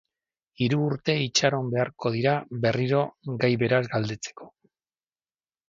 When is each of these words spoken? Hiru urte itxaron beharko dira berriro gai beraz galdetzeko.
Hiru 0.61 0.79
urte 0.85 1.15
itxaron 1.25 1.69
beharko 1.75 2.13
dira 2.17 2.33
berriro 2.65 3.03
gai 3.45 3.53
beraz 3.67 3.83
galdetzeko. 3.95 4.51